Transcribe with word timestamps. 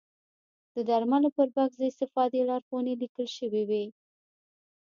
د 0.75 0.77
درملو 0.89 1.29
پر 1.37 1.47
بکس 1.55 1.73
د 1.77 1.81
استفادې 1.91 2.41
لارښوونې 2.49 2.93
لیکل 3.01 3.27
شوې 3.37 3.63
وي. 3.69 3.85